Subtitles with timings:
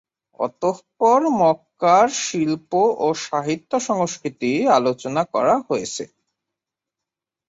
[0.39, 2.71] অতঃপর মক্কার শিল্প
[2.97, 6.03] ও সাহিত্য-সংস্কৃতি আলোচনা করা হয়েছে।